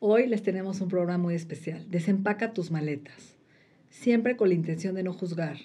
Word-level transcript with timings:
Hoy 0.00 0.28
les 0.28 0.44
tenemos 0.44 0.80
un 0.80 0.88
programa 0.88 1.24
muy 1.24 1.34
especial. 1.34 1.90
Desempaca 1.90 2.52
tus 2.52 2.70
maletas. 2.70 3.34
Siempre 3.90 4.36
con 4.36 4.48
la 4.48 4.54
intención 4.54 4.94
de 4.94 5.02
no 5.02 5.12
juzgar, 5.12 5.56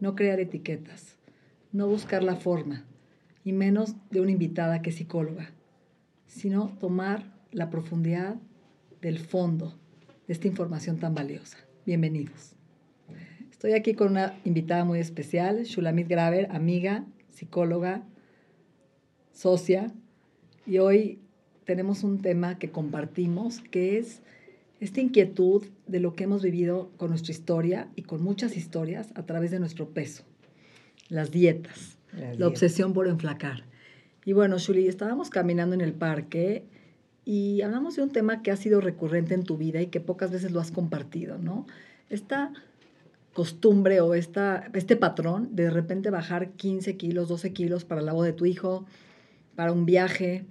no 0.00 0.16
crear 0.16 0.40
etiquetas, 0.40 1.16
no 1.70 1.86
buscar 1.86 2.24
la 2.24 2.34
forma, 2.34 2.84
y 3.44 3.52
menos 3.52 3.94
de 4.10 4.20
una 4.20 4.32
invitada 4.32 4.82
que 4.82 4.90
psicóloga, 4.90 5.52
sino 6.26 6.76
tomar 6.80 7.32
la 7.52 7.70
profundidad 7.70 8.34
del 9.00 9.20
fondo 9.20 9.78
de 10.26 10.32
esta 10.32 10.48
información 10.48 10.98
tan 10.98 11.14
valiosa. 11.14 11.58
Bienvenidos. 11.86 12.56
Estoy 13.52 13.74
aquí 13.74 13.94
con 13.94 14.08
una 14.10 14.40
invitada 14.44 14.84
muy 14.84 14.98
especial, 14.98 15.62
Shulamit 15.62 16.08
Graver, 16.08 16.48
amiga, 16.50 17.06
psicóloga, 17.30 18.02
socia, 19.32 19.92
y 20.66 20.78
hoy 20.78 21.20
tenemos 21.68 22.02
un 22.02 22.22
tema 22.22 22.58
que 22.58 22.70
compartimos, 22.70 23.60
que 23.60 23.98
es 23.98 24.22
esta 24.80 25.02
inquietud 25.02 25.66
de 25.86 26.00
lo 26.00 26.14
que 26.14 26.24
hemos 26.24 26.42
vivido 26.42 26.90
con 26.96 27.10
nuestra 27.10 27.30
historia 27.30 27.88
y 27.94 28.04
con 28.04 28.22
muchas 28.22 28.56
historias 28.56 29.08
a 29.16 29.26
través 29.26 29.50
de 29.50 29.60
nuestro 29.60 29.90
peso, 29.90 30.24
las 31.10 31.30
dietas, 31.30 31.98
la 32.38 32.46
obsesión 32.46 32.94
por 32.94 33.06
enflacar. 33.06 33.64
Y 34.24 34.32
bueno, 34.32 34.56
Shuli, 34.56 34.88
estábamos 34.88 35.28
caminando 35.28 35.74
en 35.74 35.82
el 35.82 35.92
parque 35.92 36.64
y 37.26 37.60
hablamos 37.60 37.96
de 37.96 38.02
un 38.02 38.12
tema 38.12 38.40
que 38.42 38.50
ha 38.50 38.56
sido 38.56 38.80
recurrente 38.80 39.34
en 39.34 39.42
tu 39.42 39.58
vida 39.58 39.82
y 39.82 39.88
que 39.88 40.00
pocas 40.00 40.30
veces 40.30 40.52
lo 40.52 40.60
has 40.60 40.70
compartido, 40.70 41.36
¿no? 41.36 41.66
Esta 42.08 42.54
costumbre 43.34 44.00
o 44.00 44.14
esta, 44.14 44.70
este 44.72 44.96
patrón 44.96 45.54
de 45.54 45.64
de 45.64 45.70
repente 45.70 46.08
bajar 46.08 46.52
15 46.52 46.96
kilos, 46.96 47.28
12 47.28 47.52
kilos 47.52 47.84
para 47.84 48.00
la 48.00 48.14
boda 48.14 48.28
de 48.28 48.32
tu 48.32 48.46
hijo, 48.46 48.86
para 49.54 49.70
un 49.72 49.84
viaje, 49.84 50.46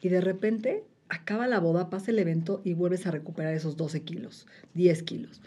y 0.00 0.08
de 0.08 0.20
repente 0.20 0.84
acaba 1.08 1.46
la 1.46 1.60
boda, 1.60 1.90
pasa 1.90 2.10
el 2.10 2.18
evento 2.18 2.62
y 2.64 2.74
vuelves 2.74 3.06
a 3.06 3.10
recuperar 3.10 3.54
esos 3.54 3.76
12 3.76 4.02
kilos, 4.02 4.46
10 4.74 5.02
kilos. 5.02 5.40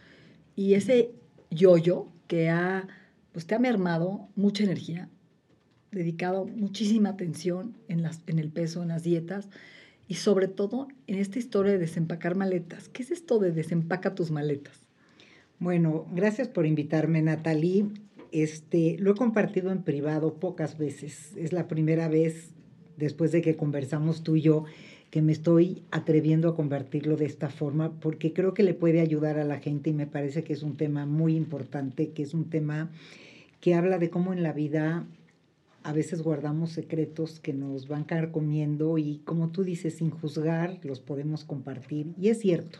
Y 0.55 0.73
ese 0.75 1.11
yo-yo 1.49 2.09
que 2.27 2.49
ha, 2.49 2.87
pues 3.31 3.47
te 3.47 3.55
ha 3.55 3.59
mermado 3.59 4.27
mucha 4.35 4.63
energía, 4.63 5.09
dedicado 5.91 6.45
muchísima 6.45 7.09
atención 7.09 7.75
en, 7.87 8.01
las, 8.01 8.21
en 8.27 8.39
el 8.39 8.49
peso, 8.49 8.81
en 8.81 8.89
las 8.89 9.03
dietas 9.03 9.49
y 10.07 10.15
sobre 10.15 10.47
todo 10.47 10.87
en 11.07 11.17
esta 11.17 11.39
historia 11.39 11.71
de 11.71 11.77
desempacar 11.77 12.35
maletas. 12.35 12.89
¿Qué 12.89 13.03
es 13.03 13.11
esto 13.11 13.39
de 13.39 13.51
desempaca 13.51 14.15
tus 14.15 14.31
maletas? 14.31 14.79
Bueno, 15.59 16.05
gracias 16.11 16.49
por 16.49 16.65
invitarme, 16.65 17.21
Natalie. 17.21 17.85
Este, 18.31 18.97
lo 18.99 19.11
he 19.11 19.15
compartido 19.15 19.71
en 19.71 19.83
privado 19.83 20.33
pocas 20.33 20.77
veces. 20.77 21.31
Es 21.37 21.53
la 21.53 21.67
primera 21.67 22.09
vez 22.09 22.49
después 22.97 23.31
de 23.31 23.41
que 23.41 23.55
conversamos 23.55 24.23
tú 24.23 24.35
y 24.35 24.41
yo, 24.41 24.65
que 25.09 25.21
me 25.21 25.31
estoy 25.31 25.83
atreviendo 25.91 26.49
a 26.49 26.55
convertirlo 26.55 27.17
de 27.17 27.25
esta 27.25 27.49
forma, 27.49 27.91
porque 27.99 28.33
creo 28.33 28.53
que 28.53 28.63
le 28.63 28.73
puede 28.73 28.99
ayudar 28.99 29.37
a 29.37 29.43
la 29.43 29.59
gente 29.59 29.91
y 29.91 29.93
me 29.93 30.07
parece 30.07 30.43
que 30.43 30.53
es 30.53 30.63
un 30.63 30.75
tema 30.75 31.05
muy 31.05 31.35
importante, 31.35 32.09
que 32.09 32.23
es 32.23 32.33
un 32.33 32.49
tema 32.49 32.89
que 33.61 33.75
habla 33.75 33.99
de 33.99 34.09
cómo 34.09 34.33
en 34.33 34.41
la 34.41 34.53
vida 34.53 35.05
a 35.83 35.93
veces 35.93 36.21
guardamos 36.21 36.71
secretos 36.71 37.39
que 37.39 37.53
nos 37.53 37.87
van 37.87 38.05
comiendo 38.31 38.97
y 38.97 39.19
como 39.19 39.49
tú 39.49 39.63
dices, 39.63 39.95
sin 39.95 40.09
juzgar, 40.09 40.79
los 40.83 40.99
podemos 40.99 41.43
compartir. 41.43 42.13
Y 42.19 42.29
es 42.29 42.39
cierto, 42.39 42.79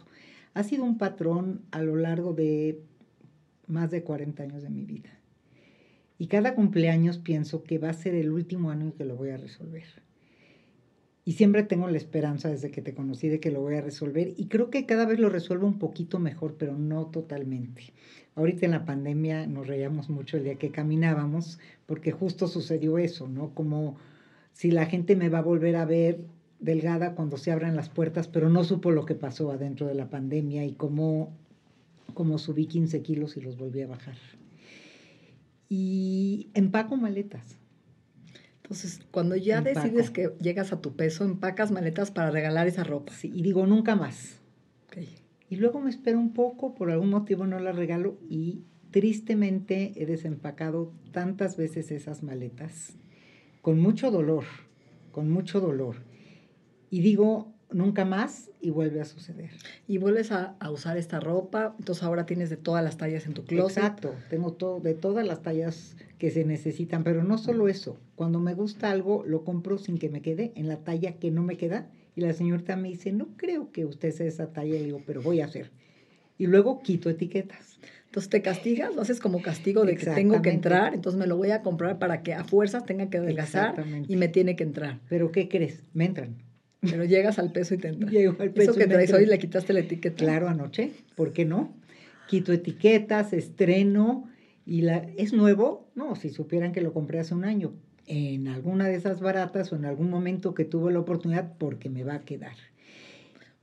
ha 0.54 0.64
sido 0.64 0.86
un 0.86 0.98
patrón 0.98 1.62
a 1.72 1.82
lo 1.82 1.96
largo 1.96 2.34
de 2.34 2.80
más 3.68 3.92
de 3.92 4.04
40 4.04 4.44
años 4.44 4.64
de 4.64 4.70
mi 4.70 4.86
vida. 4.86 5.10
Y 6.24 6.28
cada 6.28 6.56
cumpleaños 6.56 7.18
pienso 7.18 7.64
que 7.64 7.80
va 7.80 7.90
a 7.90 7.94
ser 7.94 8.16
el 8.16 8.32
último 8.32 8.72
año 8.72 8.86
en 8.86 8.92
que 8.94 9.04
lo 9.04 9.18
voy 9.18 9.32
a 9.32 9.36
resolver. 9.36 9.84
Y 11.26 11.34
siempre 11.34 11.64
tengo 11.64 11.90
la 11.90 11.98
esperanza 11.98 12.48
desde 12.48 12.72
que 12.72 12.82
te 12.82 12.94
conocí 12.94 13.28
de 13.28 13.42
que 13.42 13.52
lo 13.52 13.60
voy 13.60 13.76
a 13.76 13.82
resolver. 13.82 14.34
Y 14.38 14.48
creo 14.48 14.70
que 14.70 14.86
cada 14.86 15.06
vez 15.06 15.20
lo 15.20 15.28
resuelvo 15.28 15.68
un 15.68 15.80
poquito 15.80 16.20
mejor, 16.20 16.56
pero 16.58 16.78
no 16.78 17.08
totalmente. 17.08 17.92
Ahorita 18.36 18.66
en 18.66 18.72
la 18.72 18.86
pandemia 18.86 19.48
nos 19.48 19.68
reíamos 19.68 20.10
mucho 20.10 20.38
el 20.38 20.46
día 20.46 20.56
que 20.56 20.72
caminábamos, 20.72 21.60
porque 21.88 22.14
justo 22.14 22.48
sucedió 22.48 22.98
eso, 22.98 23.28
¿no? 23.28 23.54
Como 23.54 23.98
si 24.54 24.72
la 24.72 24.86
gente 24.86 25.18
me 25.18 25.28
va 25.28 25.40
a 25.40 25.42
volver 25.42 25.76
a 25.76 25.84
ver 25.84 26.22
delgada 26.62 27.16
cuando 27.16 27.36
se 27.36 27.52
abran 27.52 27.76
las 27.76 27.90
puertas, 27.90 28.30
pero 28.30 28.50
no 28.50 28.64
supo 28.64 28.92
lo 28.92 29.06
que 29.06 29.16
pasó 29.16 29.52
adentro 29.52 29.88
de 29.88 29.96
la 29.96 30.10
pandemia 30.10 30.64
y 30.64 30.72
cómo, 30.72 31.34
cómo 32.14 32.38
subí 32.38 32.68
15 32.68 33.02
kilos 33.02 33.36
y 33.36 33.42
los 33.42 33.58
volví 33.58 33.82
a 33.82 33.88
bajar 33.88 34.16
y 35.76 36.52
empaco 36.54 36.98
maletas. 36.98 37.58
Entonces, 38.58 39.02
cuando 39.10 39.36
ya 39.36 39.62
decides 39.62 40.12
que 40.12 40.32
llegas 40.40 40.72
a 40.72 40.82
tu 40.82 40.96
peso, 40.96 41.26
empacas 41.26 41.72
maletas 41.72 42.12
para 42.12 42.30
regalar 42.30 42.68
esa 42.68 42.84
ropa. 42.84 43.12
Sí, 43.12 43.32
y 43.34 43.42
digo, 43.42 43.66
nunca 43.66 43.96
más. 43.96 44.40
Y 45.50 45.56
luego 45.56 45.82
me 45.82 45.90
espero 45.90 46.20
un 46.20 46.34
poco, 46.34 46.76
por 46.76 46.92
algún 46.92 47.10
motivo 47.10 47.48
no 47.48 47.60
la 47.60 47.72
regalo 47.72 48.20
y 48.30 48.62
tristemente 48.92 49.94
he 49.96 50.06
desempacado 50.06 50.94
tantas 51.12 51.58
veces 51.58 51.90
esas 51.92 52.22
maletas, 52.22 52.96
con 53.64 53.80
mucho 53.80 54.12
dolor, 54.12 54.44
con 55.12 55.32
mucho 55.32 55.60
dolor. 55.60 55.96
Y 56.92 57.02
digo, 57.02 57.53
nunca 57.74 58.06
más 58.06 58.50
y 58.62 58.70
vuelve 58.70 59.02
a 59.02 59.06
suceder. 59.06 59.52
Y 59.88 59.98
vuelves 59.98 60.32
a, 60.32 60.56
usar 60.72 60.98
esta 60.98 61.20
ropa, 61.20 61.76
entonces 61.78 62.04
ahora 62.04 62.26
tienes 62.26 62.50
de 62.50 62.58
todas 62.58 62.84
las 62.84 62.98
tallas 62.98 63.26
en 63.26 63.34
tu 63.34 63.44
closet. 63.44 63.78
Exacto, 63.78 64.14
tengo 64.30 64.54
todo, 64.54 64.80
de 64.80 64.94
todas 64.94 65.26
las 65.26 65.42
tallas 65.42 65.96
que 66.18 66.32
se 66.32 66.46
necesitan, 66.46 67.04
pero 67.04 67.24
no 67.24 67.38
solo 67.38 67.68
eso, 67.68 67.98
cuando 68.16 68.40
me 68.40 68.54
gusta 68.54 68.92
algo 68.92 69.24
lo 69.26 69.44
compro 69.44 69.78
sin 69.78 69.98
que 69.98 70.10
me 70.10 70.22
quede 70.22 70.54
en 70.56 70.68
la 70.68 70.78
talla 70.78 71.14
que 71.18 71.32
no 71.32 71.44
me 71.44 71.58
queda 71.58 71.90
y 72.16 72.22
la 72.22 72.34
señorita 72.34 72.76
me 72.76 72.90
dice, 72.90 73.12
no 73.12 73.28
creo 73.38 73.72
que 73.72 73.86
usted 73.86 74.12
sea 74.12 74.28
esa 74.28 74.54
talla, 74.54 74.76
y 74.76 74.84
digo, 74.84 75.02
pero 75.06 75.22
voy 75.22 75.42
a 75.42 75.46
hacer. 75.46 75.72
Y 76.38 76.48
luego 76.48 76.82
quito 76.82 77.10
etiquetas. 77.10 77.80
Entonces 78.06 78.30
te 78.30 78.44
castigas, 78.44 78.94
lo 78.94 79.02
haces 79.02 79.20
como 79.20 79.42
castigo 79.42 79.86
de 79.86 79.96
que 79.96 80.06
tengo 80.06 80.40
que 80.44 80.52
entrar, 80.52 80.94
entonces 80.94 81.20
me 81.20 81.26
lo 81.26 81.36
voy 81.36 81.50
a 81.50 81.64
comprar 81.64 81.98
para 81.98 82.22
que 82.22 82.36
a 82.36 82.44
fuerzas 82.44 82.86
tenga 82.86 83.10
que 83.10 83.18
adelgazar 83.18 83.84
y 84.08 84.16
me 84.18 84.28
tiene 84.28 84.56
que 84.56 84.64
entrar. 84.64 85.00
Pero 85.10 85.32
¿qué 85.32 85.50
crees? 85.50 85.82
Me 85.94 86.06
entran. 86.06 86.36
Pero 86.90 87.06
llegas 87.06 87.40
al 87.40 87.52
peso 87.52 87.74
y 87.74 87.78
te 87.78 87.90
entra. 87.90 88.10
Llego 88.10 88.36
al 88.40 88.52
peso 88.52 88.72
Eso 88.72 88.80
que 88.80 88.88
traes 88.88 89.14
hoy 89.14 89.26
le 89.26 89.40
quitaste 89.40 89.74
la 89.74 89.80
etiqueta. 89.80 90.16
Claro, 90.16 90.48
anoche. 90.50 90.92
¿Por 91.16 91.34
qué 91.34 91.46
no? 91.46 91.74
Quito 92.28 92.52
etiquetas, 92.52 93.34
estreno. 93.34 94.30
¿Y 94.66 94.82
la, 94.82 94.98
es 95.18 95.34
nuevo? 95.34 95.90
No, 95.96 96.16
si 96.16 96.30
supieran 96.30 96.72
que 96.72 96.82
lo 96.82 96.94
compré 96.94 97.20
hace 97.20 97.34
un 97.34 97.46
año. 97.46 97.74
En 98.06 98.48
alguna 98.48 98.88
de 98.88 98.96
esas 98.96 99.22
baratas 99.22 99.72
o 99.72 99.76
en 99.76 99.86
algún 99.86 100.10
momento 100.10 100.54
que 100.54 100.66
tuve 100.66 100.92
la 100.92 101.00
oportunidad, 101.00 101.54
porque 101.58 101.90
me 101.90 102.04
va 102.04 102.16
a 102.16 102.22
quedar. 102.22 102.56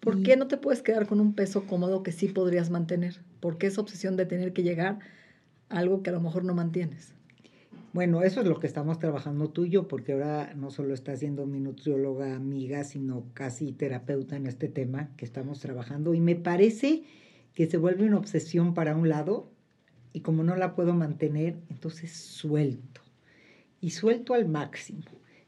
¿Por 0.00 0.22
qué 0.22 0.36
no 0.36 0.46
te 0.46 0.56
puedes 0.56 0.82
quedar 0.82 1.06
con 1.06 1.20
un 1.20 1.34
peso 1.34 1.66
cómodo 1.66 2.02
que 2.02 2.12
sí 2.12 2.28
podrías 2.28 2.70
mantener? 2.70 3.20
¿Por 3.38 3.58
qué 3.58 3.66
esa 3.66 3.82
obsesión 3.82 4.16
de 4.16 4.24
tener 4.24 4.54
que 4.54 4.62
llegar 4.62 4.98
a 5.68 5.78
algo 5.78 6.02
que 6.02 6.08
a 6.08 6.12
lo 6.14 6.20
mejor 6.20 6.44
no 6.44 6.54
mantienes? 6.54 7.12
Bueno, 7.92 8.22
eso 8.22 8.40
es 8.40 8.46
lo 8.46 8.60
que 8.60 8.68
estamos 8.68 9.00
trabajando 9.00 9.50
tú 9.50 9.64
y 9.64 9.70
yo, 9.70 9.88
porque 9.88 10.12
ahora 10.12 10.54
no 10.54 10.70
solo 10.70 10.94
está 10.94 11.16
siendo 11.16 11.46
mi 11.46 11.58
nutrióloga 11.58 12.36
amiga, 12.36 12.84
sino 12.84 13.26
casi 13.34 13.72
terapeuta 13.72 14.36
en 14.36 14.46
este 14.46 14.68
tema 14.68 15.10
que 15.16 15.24
estamos 15.24 15.58
trabajando. 15.58 16.14
Y 16.14 16.20
me 16.20 16.36
parece 16.36 17.02
que 17.52 17.66
se 17.66 17.78
vuelve 17.78 18.06
una 18.06 18.18
obsesión 18.18 18.74
para 18.74 18.94
un 18.94 19.08
lado 19.08 19.50
y 20.12 20.20
como 20.20 20.44
no 20.44 20.54
la 20.54 20.76
puedo 20.76 20.94
mantener, 20.94 21.56
entonces 21.68 22.12
suelto. 22.12 23.00
Y 23.80 23.90
suelto 23.90 24.34
al 24.34 24.48
máximo. 24.48 25.02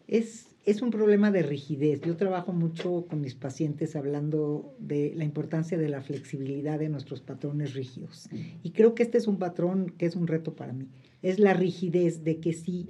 Es, 0.09 0.49
es 0.65 0.83
un 0.83 0.91
problema 0.91 1.31
de 1.31 1.43
rigidez. 1.43 2.01
Yo 2.03 2.17
trabajo 2.17 2.53
mucho 2.53 3.07
con 3.09 3.21
mis 3.21 3.35
pacientes 3.35 3.97
hablando 3.97 4.75
de 4.79 5.13
la 5.17 5.25
importancia 5.25 5.79
de 5.79 5.89
la 5.89 6.03
flexibilidad 6.03 6.79
de 6.79 6.89
nuestros 6.89 7.21
patrones 7.21 7.75
rígidos. 7.75 8.29
Y 8.63 8.71
creo 8.71 8.95
que 8.95 9.03
este 9.03 9.19
es 9.19 9.27
un 9.27 9.39
patrón 9.39 9.95
que 9.97 10.07
es 10.07 10.17
un 10.17 10.27
reto 10.27 10.55
para 10.55 10.73
mí 10.73 10.89
es 11.23 11.39
la 11.39 11.55
rigidez 11.55 12.25
de 12.25 12.39
que 12.39 12.53
sí, 12.53 12.89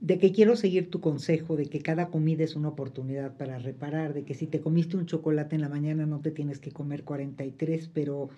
de 0.00 0.18
que 0.18 0.32
quiero 0.32 0.56
seguir 0.56 0.90
tu 0.90 1.00
consejo, 1.00 1.56
de 1.56 1.66
que 1.66 1.80
cada 1.80 2.08
comida 2.08 2.44
es 2.44 2.54
una 2.54 2.68
oportunidad 2.68 3.36
para 3.36 3.58
reparar, 3.58 4.14
de 4.14 4.24
que 4.24 4.34
si 4.34 4.46
te 4.46 4.60
comiste 4.60 4.96
un 4.96 5.06
chocolate 5.06 5.56
en 5.56 5.62
la 5.62 5.68
mañana 5.68 6.06
no 6.06 6.20
te 6.20 6.30
tienes 6.30 6.58
que 6.58 6.70
comer 6.70 7.04
43, 7.04 7.88
pero 7.92 8.28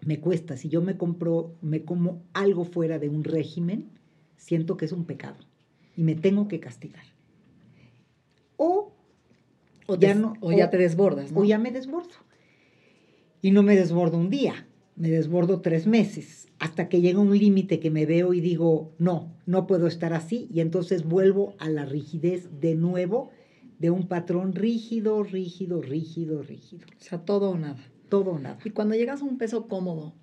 me 0.00 0.20
cuesta. 0.20 0.56
Si 0.56 0.68
yo 0.68 0.82
me 0.82 0.96
compro, 0.96 1.54
me 1.60 1.82
como 1.84 2.22
algo 2.32 2.64
fuera 2.64 2.98
de 2.98 3.08
un 3.08 3.24
régimen, 3.24 3.90
siento 4.36 4.76
que 4.76 4.86
es 4.86 4.92
un 4.92 5.04
pecado 5.04 5.36
y 5.96 6.02
me 6.02 6.14
tengo 6.14 6.48
que 6.48 6.60
castigar. 6.60 7.04
O, 8.56 8.92
o 9.86 9.96
ya, 9.96 10.14
no, 10.14 10.34
o, 10.40 10.52
ya 10.52 10.70
te 10.70 10.78
desbordas, 10.78 11.32
¿no? 11.32 11.40
O 11.40 11.44
ya 11.44 11.58
me 11.58 11.70
desbordo. 11.70 12.14
Y 13.42 13.50
no 13.50 13.62
me 13.62 13.76
desbordo 13.76 14.16
un 14.16 14.30
día, 14.30 14.66
me 14.96 15.10
desbordo 15.10 15.60
tres 15.60 15.86
meses, 15.86 16.48
hasta 16.58 16.88
que 16.88 17.00
llega 17.00 17.18
un 17.18 17.36
límite 17.36 17.80
que 17.80 17.90
me 17.90 18.06
veo 18.06 18.32
y 18.32 18.40
digo, 18.40 18.94
no, 18.98 19.36
no 19.44 19.66
puedo 19.66 19.86
estar 19.86 20.14
así, 20.14 20.48
y 20.52 20.60
entonces 20.60 21.04
vuelvo 21.04 21.54
a 21.58 21.68
la 21.68 21.84
rigidez 21.84 22.48
de 22.60 22.74
nuevo 22.74 23.30
de 23.78 23.90
un 23.90 24.06
patrón 24.06 24.54
rígido, 24.54 25.22
rígido, 25.22 25.82
rígido, 25.82 26.42
rígido. 26.42 26.86
O 26.98 27.02
sea, 27.02 27.24
todo 27.24 27.50
o 27.50 27.58
nada. 27.58 27.84
Todo 28.08 28.32
o 28.32 28.38
nada. 28.38 28.58
Y 28.64 28.70
cuando 28.70 28.94
llegas 28.94 29.20
a 29.20 29.24
un 29.24 29.36
peso 29.36 29.66
cómodo, 29.66 30.14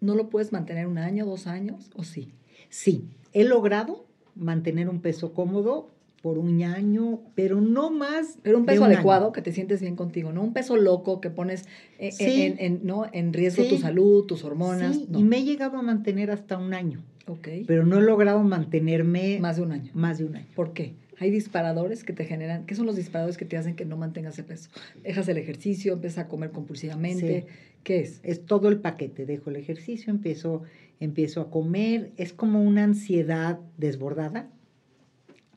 ¿no 0.00 0.14
lo 0.14 0.30
puedes 0.30 0.52
mantener 0.52 0.86
un 0.86 0.98
año, 0.98 1.26
dos 1.26 1.46
años 1.46 1.90
o 1.94 2.04
sí? 2.04 2.32
Sí, 2.70 3.10
he 3.32 3.44
logrado 3.44 4.06
mantener 4.34 4.88
un 4.88 5.00
peso 5.00 5.32
cómodo 5.32 5.90
por 6.22 6.38
un 6.38 6.62
año, 6.62 7.20
pero 7.34 7.60
no 7.60 7.90
más. 7.90 8.38
Pero 8.42 8.58
un 8.58 8.64
peso 8.64 8.84
adecuado, 8.84 9.32
que 9.32 9.42
te 9.42 9.52
sientes 9.52 9.80
bien 9.80 9.96
contigo, 9.96 10.32
no 10.32 10.42
un 10.42 10.52
peso 10.52 10.76
loco 10.76 11.20
que 11.20 11.30
pones 11.30 11.64
eh, 11.98 12.10
eh, 12.20 12.54
en, 12.58 12.80
¿no? 12.84 13.06
en 13.12 13.32
riesgo 13.32 13.64
tu 13.64 13.76
salud, 13.76 14.24
tus 14.24 14.44
hormonas. 14.44 14.94
Sí, 14.94 15.08
y 15.12 15.24
me 15.24 15.38
he 15.38 15.44
llegado 15.44 15.76
a 15.76 15.82
mantener 15.82 16.30
hasta 16.30 16.56
un 16.58 16.74
año. 16.74 17.02
Ok. 17.26 17.48
Pero 17.66 17.84
no 17.84 17.98
he 17.98 18.02
logrado 18.02 18.42
mantenerme. 18.42 19.38
Más 19.40 19.56
de 19.56 19.62
un 19.62 19.72
año. 19.72 19.90
Más 19.94 20.18
de 20.18 20.24
un 20.24 20.36
año. 20.36 20.46
¿Por 20.54 20.72
qué? 20.72 20.94
Hay 21.18 21.30
disparadores 21.30 22.04
que 22.04 22.12
te 22.12 22.24
generan. 22.24 22.66
¿Qué 22.66 22.74
son 22.74 22.86
los 22.86 22.96
disparadores 22.96 23.36
que 23.36 23.44
te 23.44 23.56
hacen 23.56 23.76
que 23.76 23.84
no 23.84 23.96
mantengas 23.96 24.34
ese 24.34 24.44
peso? 24.44 24.70
Dejas 25.02 25.28
el 25.28 25.38
ejercicio, 25.38 25.92
empiezas 25.92 26.24
a 26.24 26.28
comer 26.28 26.50
compulsivamente. 26.50 27.46
¿Qué 27.84 28.00
es? 28.00 28.20
Es 28.22 28.44
todo 28.44 28.68
el 28.68 28.78
paquete. 28.78 29.26
Dejo 29.26 29.50
el 29.50 29.56
ejercicio, 29.56 30.12
empiezo, 30.12 30.62
empiezo 31.04 31.40
a 31.40 31.50
comer. 31.50 32.12
Es 32.16 32.32
como 32.32 32.62
una 32.62 32.84
ansiedad 32.84 33.58
desbordada 33.76 34.50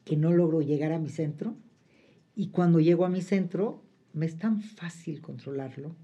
que 0.04 0.18
no 0.18 0.32
logro 0.32 0.62
llegar 0.62 0.92
a 0.92 1.00
mi 1.00 1.10
centro 1.10 1.56
y 2.36 2.48
cuando 2.48 2.80
llego 2.80 3.06
a 3.06 3.10
mi 3.10 3.22
centro 3.22 3.84
me 4.14 4.26
es 4.26 4.38
tan 4.38 4.62
fácil 4.62 5.22
controlarlo. 5.22 5.96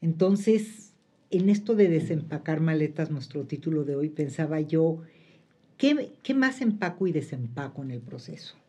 Entonces, 0.00 0.94
en 1.30 1.48
esto 1.48 1.74
de 1.74 1.88
desempacar 1.88 2.60
maletas, 2.60 3.10
nuestro 3.10 3.46
título 3.46 3.84
de 3.84 3.96
hoy, 3.96 4.10
pensaba 4.10 4.60
yo, 4.60 5.02
¿qué, 5.76 6.12
qué 6.22 6.34
más 6.34 6.60
empaco 6.60 7.06
y 7.06 7.12
desempaco 7.12 7.82
en 7.82 7.90
el 7.90 8.00
proceso? 8.00 8.61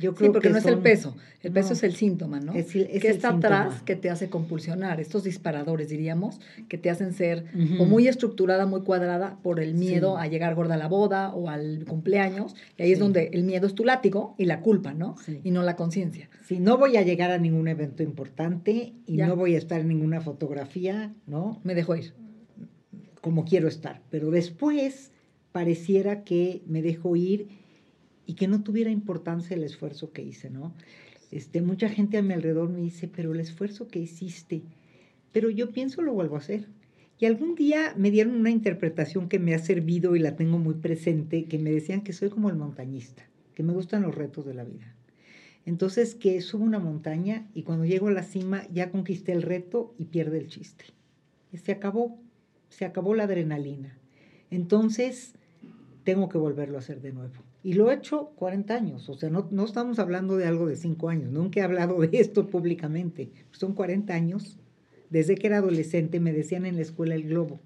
Yo 0.00 0.14
creo 0.14 0.30
sí, 0.30 0.32
porque 0.32 0.50
no 0.50 0.58
es 0.58 0.66
el 0.66 0.78
peso, 0.78 1.16
el 1.42 1.52
peso 1.52 1.72
es 1.72 1.82
el 1.82 1.94
síntoma, 1.94 2.40
¿no? 2.40 2.52
Es, 2.52 2.74
es 2.74 3.00
¿Qué 3.00 3.08
está 3.08 3.30
atrás 3.30 3.82
que 3.82 3.96
te 3.96 4.10
hace 4.10 4.28
compulsionar? 4.28 5.00
Estos 5.00 5.24
disparadores, 5.24 5.88
diríamos, 5.88 6.40
que 6.68 6.76
te 6.76 6.90
hacen 6.90 7.14
ser 7.14 7.46
o 7.78 7.84
muy 7.86 8.08
estructurada, 8.08 8.66
muy 8.66 8.82
cuadrada 8.82 9.38
por 9.42 9.60
el 9.60 9.74
miedo 9.74 10.18
a 10.18 10.26
llegar 10.26 10.54
gorda 10.54 10.74
a 10.74 10.78
la 10.78 10.88
boda 10.88 11.32
o 11.32 11.48
al 11.48 11.84
cumpleaños. 11.86 12.54
Y 12.76 12.82
ahí 12.82 12.92
es 12.92 12.98
donde 12.98 13.30
el 13.32 13.44
miedo 13.44 13.66
es 13.66 13.74
tu 13.74 13.84
látigo 13.84 14.34
y 14.38 14.44
la 14.44 14.60
culpa, 14.60 14.92
¿no? 14.92 15.16
Y 15.44 15.50
no 15.50 15.62
la 15.62 15.76
conciencia. 15.76 16.28
Si 16.46 16.58
no 16.58 16.76
voy 16.78 16.96
a 16.96 17.02
llegar 17.02 17.30
a 17.30 17.38
ningún 17.38 17.68
evento 17.68 18.02
importante 18.02 18.92
y 19.06 19.16
no 19.16 19.36
voy 19.36 19.54
a 19.54 19.58
estar 19.58 19.80
en 19.80 19.88
ninguna 19.88 20.20
fotografía, 20.20 21.14
¿no? 21.26 21.60
Me 21.64 21.74
dejo 21.74 21.96
ir. 21.96 22.12
Como 23.20 23.44
quiero 23.44 23.66
estar. 23.68 24.02
Pero 24.10 24.30
después 24.30 25.10
pareciera 25.52 26.22
que 26.22 26.62
me 26.66 26.82
dejo 26.82 27.16
ir 27.16 27.48
y 28.26 28.34
que 28.34 28.48
no 28.48 28.62
tuviera 28.62 28.90
importancia 28.90 29.56
el 29.56 29.62
esfuerzo 29.62 30.12
que 30.12 30.22
hice, 30.22 30.50
¿no? 30.50 30.74
Este, 31.30 31.62
mucha 31.62 31.88
gente 31.88 32.18
a 32.18 32.22
mi 32.22 32.34
alrededor 32.34 32.68
me 32.68 32.80
dice, 32.80 33.08
pero 33.08 33.32
el 33.32 33.40
esfuerzo 33.40 33.88
que 33.88 33.98
hiciste, 33.98 34.62
pero 35.32 35.50
yo 35.50 35.70
pienso 35.70 36.02
lo 36.02 36.12
vuelvo 36.12 36.36
a 36.36 36.40
hacer. 36.40 36.66
Y 37.18 37.24
algún 37.24 37.54
día 37.54 37.94
me 37.96 38.10
dieron 38.10 38.34
una 38.34 38.50
interpretación 38.50 39.28
que 39.28 39.38
me 39.38 39.54
ha 39.54 39.58
servido 39.58 40.16
y 40.16 40.18
la 40.18 40.36
tengo 40.36 40.58
muy 40.58 40.74
presente, 40.74 41.44
que 41.44 41.58
me 41.58 41.70
decían 41.70 42.02
que 42.02 42.12
soy 42.12 42.28
como 42.28 42.50
el 42.50 42.56
montañista, 42.56 43.22
que 43.54 43.62
me 43.62 43.72
gustan 43.72 44.02
los 44.02 44.14
retos 44.14 44.44
de 44.44 44.54
la 44.54 44.64
vida. 44.64 44.94
Entonces, 45.64 46.14
que 46.14 46.40
subo 46.42 46.64
una 46.64 46.78
montaña 46.78 47.48
y 47.54 47.62
cuando 47.62 47.84
llego 47.84 48.08
a 48.08 48.12
la 48.12 48.22
cima 48.22 48.68
ya 48.72 48.90
conquisté 48.90 49.32
el 49.32 49.42
reto 49.42 49.94
y 49.98 50.04
pierde 50.04 50.38
el 50.38 50.46
chiste. 50.46 50.84
Se 51.54 51.72
acabó, 51.72 52.20
se 52.68 52.84
acabó 52.84 53.14
la 53.14 53.24
adrenalina. 53.24 53.98
Entonces, 54.50 55.34
tengo 56.04 56.28
que 56.28 56.38
volverlo 56.38 56.76
a 56.76 56.80
hacer 56.80 57.00
de 57.00 57.12
nuevo. 57.12 57.45
Y 57.66 57.72
lo 57.72 57.90
he 57.90 57.94
hecho 57.96 58.30
40 58.36 58.76
años, 58.76 59.08
o 59.08 59.14
sea, 59.14 59.28
no, 59.28 59.48
no 59.50 59.64
estamos 59.64 59.98
hablando 59.98 60.36
de 60.36 60.46
algo 60.46 60.68
de 60.68 60.76
5 60.76 61.08
años, 61.08 61.32
nunca 61.32 61.58
he 61.58 61.62
hablado 61.64 61.98
de 62.00 62.10
esto 62.12 62.46
públicamente. 62.46 63.32
Son 63.50 63.74
40 63.74 64.14
años. 64.14 64.56
Desde 65.10 65.34
que 65.34 65.48
era 65.48 65.56
adolescente 65.56 66.20
me 66.20 66.32
decían 66.32 66.64
en 66.64 66.76
la 66.76 66.82
escuela 66.82 67.16
el 67.16 67.24
globo, 67.24 67.58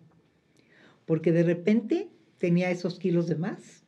porque 1.05 1.33
de 1.33 1.43
repente 1.43 2.09
tenía 2.39 2.71
esos 2.71 2.99
kilos 2.99 3.27
de 3.27 3.35
más. 3.35 3.85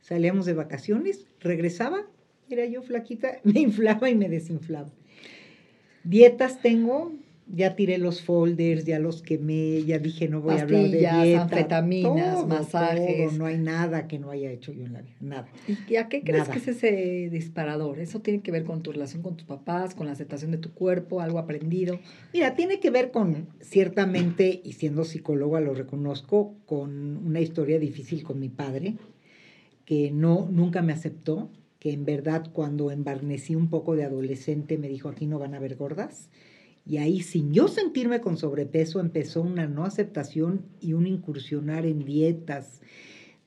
Salíamos 0.00 0.46
de 0.46 0.54
vacaciones, 0.54 1.28
regresaba, 1.38 2.08
era 2.50 2.66
yo 2.66 2.82
flaquita, 2.82 3.38
me 3.44 3.60
inflaba 3.60 4.10
y 4.10 4.16
me 4.16 4.28
desinflaba. 4.28 4.90
Dietas 6.02 6.60
tengo, 6.60 7.12
ya 7.54 7.76
tiré 7.76 7.98
los 7.98 8.22
folders, 8.22 8.86
ya 8.86 8.98
los 8.98 9.20
quemé, 9.20 9.84
ya 9.84 9.98
dije 9.98 10.26
no 10.26 10.40
voy 10.40 10.56
a 10.56 10.62
hablar 10.62 10.84
de 10.84 10.98
dieta. 10.98 11.42
anfetaminas, 11.42 12.46
masajes. 12.46 13.34
no 13.34 13.44
hay 13.44 13.58
nada 13.58 14.08
que 14.08 14.18
no 14.18 14.30
haya 14.30 14.50
hecho 14.50 14.72
yo 14.72 14.86
en 14.86 14.94
la 14.94 15.02
vida, 15.02 15.16
nada. 15.20 15.48
¿Y 15.86 15.96
a 15.96 16.08
qué 16.08 16.22
crees 16.22 16.48
que 16.48 16.58
es 16.58 16.68
ese 16.68 17.28
disparador? 17.30 17.98
¿Eso 17.98 18.20
tiene 18.20 18.40
que 18.40 18.50
ver 18.50 18.64
con 18.64 18.82
tu 18.82 18.90
relación 18.90 19.20
con 19.22 19.36
tus 19.36 19.46
papás, 19.46 19.94
con 19.94 20.06
la 20.06 20.12
aceptación 20.12 20.50
de 20.50 20.58
tu 20.58 20.72
cuerpo, 20.72 21.20
algo 21.20 21.38
aprendido? 21.38 22.00
Mira, 22.32 22.54
tiene 22.54 22.80
que 22.80 22.90
ver 22.90 23.10
con, 23.10 23.48
ciertamente, 23.60 24.62
y 24.64 24.72
siendo 24.72 25.04
psicóloga 25.04 25.60
lo 25.60 25.74
reconozco, 25.74 26.54
con 26.64 27.18
una 27.18 27.40
historia 27.40 27.78
difícil 27.78 28.22
con 28.22 28.40
mi 28.40 28.48
padre, 28.48 28.96
que 29.84 30.10
no, 30.10 30.48
nunca 30.50 30.80
me 30.80 30.94
aceptó, 30.94 31.50
que 31.78 31.92
en 31.92 32.06
verdad 32.06 32.48
cuando 32.50 32.90
embarnecí 32.90 33.56
un 33.56 33.68
poco 33.68 33.94
de 33.94 34.04
adolescente 34.04 34.78
me 34.78 34.88
dijo, 34.88 35.10
aquí 35.10 35.26
no 35.26 35.38
van 35.38 35.52
a 35.52 35.58
haber 35.58 35.76
gordas 35.76 36.30
y 36.84 36.96
ahí, 36.96 37.20
sin 37.20 37.52
yo 37.52 37.68
sentirme 37.68 38.20
con 38.20 38.36
sobrepeso, 38.36 39.00
empezó 39.00 39.42
una 39.42 39.66
no 39.66 39.84
aceptación 39.84 40.62
y 40.80 40.94
un 40.94 41.06
incursionar 41.06 41.86
en 41.86 42.04
dietas. 42.04 42.80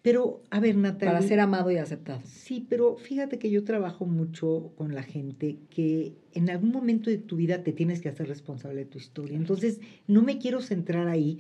Pero, 0.01 0.43
a 0.51 0.59
ver, 0.59 0.77
Natalia. 0.77 1.15
Para 1.15 1.27
ser 1.27 1.39
amado 1.39 1.71
y 1.71 1.77
aceptado. 1.77 2.21
Sí, 2.25 2.65
pero 2.69 2.95
fíjate 2.95 3.39
que 3.39 3.49
yo 3.49 3.63
trabajo 3.63 4.05
mucho 4.05 4.71
con 4.77 4.93
la 4.93 5.01
gente 5.01 5.57
que 5.69 6.13
en 6.33 6.49
algún 6.49 6.71
momento 6.71 7.09
de 7.09 7.17
tu 7.17 7.37
vida 7.37 7.63
te 7.63 7.73
tienes 7.73 8.01
que 8.01 8.09
hacer 8.09 8.27
responsable 8.27 8.81
de 8.81 8.85
tu 8.85 8.99
historia. 8.99 9.35
Entonces, 9.35 9.79
no 10.07 10.21
me 10.21 10.38
quiero 10.38 10.61
centrar 10.61 11.07
ahí 11.07 11.39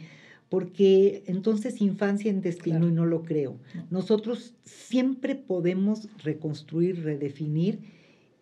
porque 0.49 1.23
entonces 1.27 1.81
infancia 1.81 2.29
en 2.29 2.41
destino 2.41 2.87
y 2.87 2.91
no 2.91 3.05
lo 3.05 3.23
creo. 3.23 3.57
Nosotros 3.89 4.55
siempre 4.63 5.35
podemos 5.35 6.09
reconstruir, 6.23 7.03
redefinir 7.03 7.79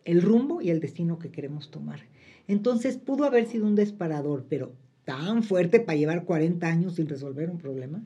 el 0.06 0.22
rumbo 0.22 0.62
y 0.62 0.70
el 0.70 0.80
destino 0.80 1.20
que 1.20 1.32
queremos 1.32 1.70
tomar. 1.70 2.01
Entonces 2.48 2.98
pudo 2.98 3.26
haber 3.26 3.46
sido 3.46 3.66
un 3.66 3.76
disparador, 3.76 4.46
pero 4.50 4.74
tan 5.06 5.44
fuerte 5.44 5.80
para 5.80 5.98
llevar 5.98 6.26
40 6.26 6.68
años 6.68 6.96
sin 6.96 7.08
resolver 7.08 7.50
un 7.50 7.58
problema. 7.58 8.02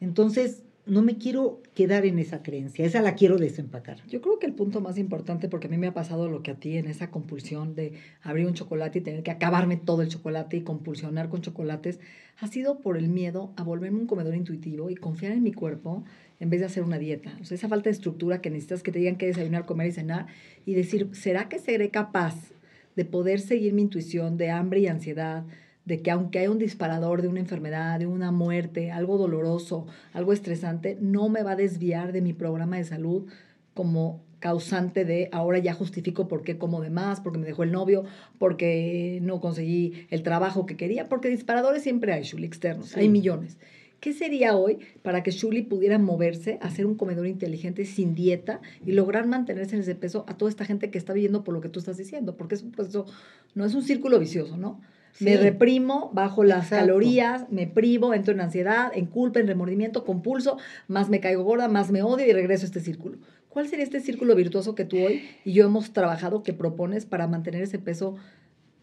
Entonces, 0.00 0.62
no 0.86 1.00
me 1.00 1.16
quiero 1.16 1.62
quedar 1.74 2.04
en 2.04 2.18
esa 2.18 2.42
creencia, 2.42 2.84
esa 2.84 3.00
la 3.00 3.14
quiero 3.14 3.38
desempacar. 3.38 4.06
Yo 4.06 4.20
creo 4.20 4.38
que 4.38 4.46
el 4.46 4.52
punto 4.52 4.82
más 4.82 4.98
importante, 4.98 5.48
porque 5.48 5.66
a 5.66 5.70
mí 5.70 5.78
me 5.78 5.86
ha 5.86 5.94
pasado 5.94 6.28
lo 6.28 6.42
que 6.42 6.50
a 6.50 6.56
ti 6.56 6.76
en 6.76 6.86
esa 6.88 7.10
compulsión 7.10 7.74
de 7.74 7.94
abrir 8.22 8.46
un 8.46 8.52
chocolate 8.52 8.98
y 8.98 9.02
tener 9.02 9.22
que 9.22 9.30
acabarme 9.30 9.78
todo 9.78 10.02
el 10.02 10.08
chocolate 10.08 10.58
y 10.58 10.60
compulsionar 10.60 11.30
con 11.30 11.40
chocolates, 11.40 12.00
ha 12.38 12.48
sido 12.48 12.80
por 12.80 12.98
el 12.98 13.08
miedo 13.08 13.54
a 13.56 13.62
volverme 13.62 14.00
un 14.00 14.06
comedor 14.06 14.34
intuitivo 14.34 14.90
y 14.90 14.94
confiar 14.94 15.32
en 15.32 15.42
mi 15.42 15.52
cuerpo 15.52 16.04
en 16.38 16.50
vez 16.50 16.60
de 16.60 16.66
hacer 16.66 16.82
una 16.82 16.98
dieta. 16.98 17.38
Esa 17.40 17.68
falta 17.68 17.84
de 17.84 17.92
estructura 17.92 18.42
que 18.42 18.50
necesitas 18.50 18.82
que 18.82 18.92
te 18.92 18.98
digan 18.98 19.16
que 19.16 19.26
desayunar, 19.26 19.64
comer 19.64 19.86
y 19.86 19.92
cenar 19.92 20.26
y 20.66 20.74
decir, 20.74 21.08
¿será 21.12 21.48
que 21.48 21.58
seré 21.58 21.88
capaz 21.88 22.53
de 22.96 23.04
poder 23.04 23.40
seguir 23.40 23.72
mi 23.72 23.82
intuición 23.82 24.36
de 24.36 24.50
hambre 24.50 24.80
y 24.80 24.86
ansiedad, 24.86 25.44
de 25.84 26.00
que 26.00 26.10
aunque 26.10 26.38
haya 26.38 26.50
un 26.50 26.58
disparador 26.58 27.22
de 27.22 27.28
una 27.28 27.40
enfermedad, 27.40 27.98
de 27.98 28.06
una 28.06 28.30
muerte, 28.30 28.90
algo 28.90 29.18
doloroso, 29.18 29.86
algo 30.12 30.32
estresante, 30.32 30.96
no 31.00 31.28
me 31.28 31.42
va 31.42 31.52
a 31.52 31.56
desviar 31.56 32.12
de 32.12 32.22
mi 32.22 32.32
programa 32.32 32.76
de 32.76 32.84
salud 32.84 33.26
como 33.74 34.22
causante 34.38 35.04
de 35.04 35.30
ahora 35.32 35.58
ya 35.58 35.72
justifico 35.72 36.28
por 36.28 36.42
qué 36.42 36.58
como 36.58 36.82
de 36.82 36.90
más, 36.90 37.20
porque 37.20 37.38
me 37.38 37.46
dejó 37.46 37.62
el 37.62 37.72
novio, 37.72 38.04
porque 38.38 39.18
no 39.22 39.40
conseguí 39.40 40.06
el 40.10 40.22
trabajo 40.22 40.66
que 40.66 40.76
quería, 40.76 41.08
porque 41.08 41.28
disparadores 41.28 41.82
siempre 41.82 42.12
hay, 42.12 42.24
Shuli, 42.24 42.46
externos, 42.46 42.94
hay 42.96 43.08
millones. 43.08 43.56
¿Qué 44.04 44.12
sería 44.12 44.54
hoy 44.54 44.80
para 45.00 45.22
que 45.22 45.30
Shuli 45.30 45.62
pudiera 45.62 45.98
moverse, 45.98 46.58
hacer 46.60 46.84
un 46.84 46.94
comedor 46.94 47.26
inteligente 47.26 47.86
sin 47.86 48.14
dieta 48.14 48.60
y 48.84 48.92
lograr 48.92 49.26
mantenerse 49.26 49.76
en 49.76 49.80
ese 49.80 49.94
peso 49.94 50.26
a 50.28 50.36
toda 50.36 50.50
esta 50.50 50.66
gente 50.66 50.90
que 50.90 50.98
está 50.98 51.14
viviendo 51.14 51.42
por 51.42 51.54
lo 51.54 51.62
que 51.62 51.70
tú 51.70 51.78
estás 51.78 51.96
diciendo? 51.96 52.36
Porque 52.36 52.54
es 52.54 52.62
un 52.62 52.70
proceso, 52.70 53.06
no 53.54 53.64
es 53.64 53.74
un 53.74 53.82
círculo 53.82 54.18
vicioso, 54.18 54.58
¿no? 54.58 54.78
Me 55.20 55.38
reprimo, 55.38 56.10
bajo 56.12 56.44
las 56.44 56.68
calorías, 56.68 57.50
me 57.50 57.66
privo, 57.66 58.12
entro 58.12 58.34
en 58.34 58.42
ansiedad, 58.42 58.92
en 58.94 59.06
culpa, 59.06 59.40
en 59.40 59.46
remordimiento, 59.46 60.04
compulso, 60.04 60.58
más 60.86 61.08
me 61.08 61.20
caigo 61.20 61.42
gorda, 61.42 61.68
más 61.68 61.90
me 61.90 62.02
odio 62.02 62.26
y 62.26 62.32
regreso 62.34 62.64
a 62.64 62.66
este 62.66 62.80
círculo. 62.80 63.16
¿Cuál 63.48 63.68
sería 63.68 63.84
este 63.84 64.00
círculo 64.00 64.34
virtuoso 64.34 64.74
que 64.74 64.84
tú 64.84 64.98
hoy 64.98 65.22
y 65.46 65.52
yo 65.54 65.64
hemos 65.64 65.94
trabajado, 65.94 66.42
que 66.42 66.52
propones 66.52 67.06
para 67.06 67.26
mantener 67.26 67.62
ese 67.62 67.78
peso 67.78 68.16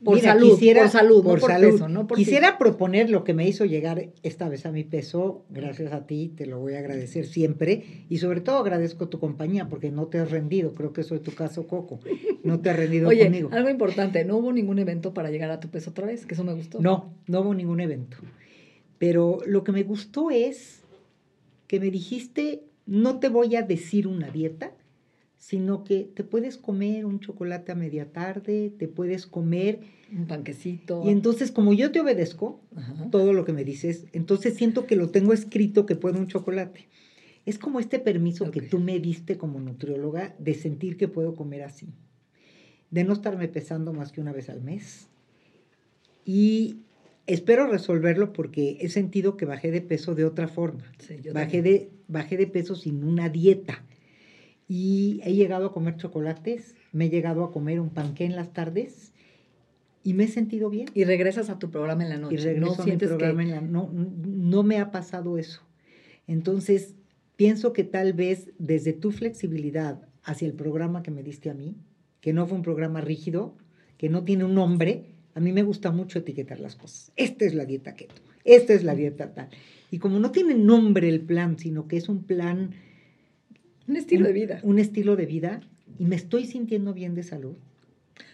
Por 0.04 0.16
Mira, 0.16 0.34
salud, 0.34 0.50
quisiera- 0.56 0.82
por 0.82 0.90
salud, 0.90 1.24
por 1.24 1.36
no 1.36 1.40
por 1.42 1.52
salud. 1.52 1.72
peso, 1.74 1.88
no 1.88 2.08
por 2.08 2.18
Quisiera 2.18 2.58
proponer 2.58 3.12
lo 3.12 3.24
que 3.24 3.36
me 3.36 3.48
hizo 3.48 3.66
llegar 3.66 4.10
esta 4.24 4.50
vez 4.50 4.66
a 4.66 4.72
mi 4.72 4.84
peso, 4.84 5.46
gracias 5.52 5.94
a 5.94 6.08
ti, 6.08 6.34
te 6.36 6.48
lo 6.48 6.58
voy 6.60 6.74
a 6.74 6.80
agradecer 6.80 7.28
siempre, 7.28 8.06
y 8.10 8.18
sobre 8.18 8.42
todo 8.42 8.58
agradezco 8.58 9.10
tu 9.10 9.20
compañía, 9.20 9.70
porque 9.70 9.92
no 9.92 10.08
te 10.08 10.18
has 10.18 10.32
rendido, 10.32 10.74
creo 10.74 10.92
que 10.92 11.04
soy 11.04 11.20
tu 11.20 11.36
caso, 11.36 11.68
Coco, 11.68 12.00
no 12.44 12.60
te 12.62 12.72
has 12.72 12.78
rendido 12.78 13.10
Oye, 13.10 13.26
conmigo. 13.26 13.50
algo 13.52 13.70
importante, 13.70 14.26
no 14.26 14.38
hubo 14.38 14.52
ningún 14.52 14.80
evento 14.80 15.14
para 15.14 15.30
llegar 15.30 15.52
a 15.52 15.60
tu 15.60 15.70
peso 15.70 15.92
otra 15.92 16.08
vez, 16.08 16.26
que 16.26 16.34
eso 16.34 16.44
me 16.44 16.54
gustó. 16.54 16.80
No, 16.82 17.14
no 17.28 17.42
hubo 17.42 17.54
ningún 17.54 17.80
evento. 17.80 18.18
Pero 18.98 19.40
lo 19.46 19.64
que 19.64 19.72
me 19.72 19.84
gustó 19.84 20.32
es 20.32 20.82
que 21.68 21.80
me 21.80 21.92
dijiste, 21.92 22.64
no 22.88 23.20
te 23.20 23.30
voy 23.30 23.56
a 23.56 23.62
decir 23.62 24.08
una 24.08 24.30
dieta, 24.32 24.72
sino 25.42 25.84
que 25.84 26.04
te 26.04 26.24
puedes 26.24 26.56
comer 26.58 27.04
un 27.06 27.20
chocolate 27.20 27.72
a 27.72 27.76
media 27.76 28.12
tarde, 28.14 28.72
te 28.78 28.88
puedes 28.88 29.26
comer, 29.26 29.80
Un 30.16 30.28
panquecito. 30.28 31.02
y 31.04 31.10
entonces 31.10 31.52
como 31.52 31.74
yo 31.74 31.92
te 31.92 32.00
obedezco, 32.00 32.62
Ajá. 32.76 33.10
todo 33.10 33.34
lo 33.34 33.44
que 33.44 33.52
me 33.52 33.64
dices, 33.64 34.06
entonces 34.14 34.54
siento 34.54 34.86
que 34.86 34.96
lo 34.96 35.10
tengo 35.10 35.34
escrito 35.34 35.88
que 35.88 35.96
puedo 35.96 36.20
un 36.20 36.28
chocolate. 36.28 36.88
Es 37.48 37.58
como 37.58 37.80
este 37.80 37.98
permiso 37.98 38.52
que 38.52 38.62
tú 38.62 38.78
me 38.80 39.00
diste 39.00 39.40
como 39.40 39.60
nutrióloga 39.60 40.36
de 40.38 40.54
sentir 40.54 40.96
que 40.96 41.08
puedo 41.08 41.34
comer 41.34 41.64
así, 41.64 41.88
de 42.92 43.04
no 43.04 43.14
estarme 43.14 43.48
pesando 43.48 43.94
más 43.94 44.12
que 44.12 44.22
una 44.22 44.32
vez 44.34 44.48
al 44.48 44.62
mes. 44.62 45.08
Y 46.24 46.82
espero 47.26 47.66
resolverlo 47.66 48.32
porque 48.32 48.78
he 48.82 48.90
sentido 48.90 49.38
que 49.38 49.46
bajé 49.46 49.72
de 49.72 49.82
peso 49.82 50.14
de 50.14 50.26
otra 50.26 50.48
forma. 50.48 50.84
Sí, 51.00 51.16
yo 51.24 51.34
Bajé 51.34 51.58
también. 51.58 51.64
de, 51.64 51.90
bajé 52.08 52.38
de 52.38 52.46
peso 52.46 52.76
sin 52.76 53.04
una 53.04 53.28
dieta. 53.30 53.84
Y 54.74 55.20
he 55.26 55.34
llegado 55.34 55.66
a 55.66 55.74
comer 55.74 55.98
chocolates, 55.98 56.76
me 56.94 57.08
he 57.08 57.10
llegado 57.10 57.44
a 57.44 57.52
comer 57.52 57.82
un 57.82 57.90
panqué 57.90 58.24
en 58.24 58.38
las 58.38 58.54
tardes 58.54 59.12
y 60.02 60.14
me 60.14 60.24
he 60.24 60.28
sentido 60.30 60.70
bien. 60.70 60.88
Y 60.94 61.04
regresas 61.04 61.50
a 61.50 61.60
tu 61.60 61.70
programa 61.70 62.04
en 62.04 62.10
la 62.10 62.18
noche. 62.18 62.36
Y 62.36 62.38
regreso 62.38 62.78
no 62.78 62.84
a 62.84 62.86
mi 62.86 62.96
programa 62.96 63.42
que... 63.44 63.50
en 63.50 63.56
la- 63.56 63.60
no, 63.60 63.90
no 63.92 64.64
me 64.64 64.78
ha 64.80 64.90
pasado 64.90 65.38
eso. 65.38 65.62
Entonces, 66.26 66.96
pienso 67.36 67.74
que 67.74 67.84
tal 67.84 68.14
vez 68.14 68.52
desde 68.60 68.94
tu 68.94 69.12
flexibilidad 69.12 70.08
hacia 70.24 70.48
el 70.48 70.54
programa 70.54 71.04
que 71.04 71.12
me 71.12 71.22
diste 71.22 71.50
a 71.50 71.54
mí, 71.54 71.76
que 72.22 72.32
no 72.32 72.48
fue 72.48 72.56
un 72.56 72.64
programa 72.64 73.02
rígido, 73.02 73.58
que 73.98 74.08
no 74.08 74.24
tiene 74.24 74.46
un 74.46 74.56
nombre, 74.56 75.04
a 75.36 75.42
mí 75.42 75.52
me 75.52 75.64
gusta 75.64 75.92
mucho 75.92 76.20
etiquetar 76.20 76.62
las 76.62 76.78
cosas. 76.78 77.12
Esta 77.18 77.44
es 77.44 77.54
la 77.56 77.66
dieta 77.66 77.94
keto, 77.96 78.22
esta 78.46 78.74
es 78.74 78.86
la 78.86 78.96
dieta 78.96 79.34
tal. 79.34 79.50
Y 79.92 79.98
como 80.00 80.18
no 80.20 80.32
tiene 80.32 80.56
nombre 80.56 81.10
el 81.10 81.20
plan, 81.20 81.60
sino 81.60 81.90
que 81.90 81.98
es 81.98 82.08
un 82.08 82.24
plan, 82.24 82.72
Un 83.92 83.98
estilo 83.98 84.22
un- 84.22 84.28
de 84.28 84.34
vida. 84.34 84.60
un 84.64 84.80
estilo 84.80 85.16
de 85.18 85.26
vida, 85.26 85.62
y 86.00 86.06
me 86.06 86.16
estoy 86.16 86.46
sintiendo 86.46 86.94
bien 86.94 87.14
de 87.16 87.24
salud, 87.24 87.56